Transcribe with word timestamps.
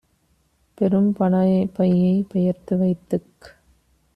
பெரும்பணப் 0.77 1.73
பையைப் 1.73 2.29
பெயர்த்து 2.29 2.77
வைத்துக் 2.77 3.45